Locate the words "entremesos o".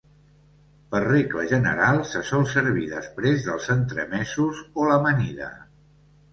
3.77-4.91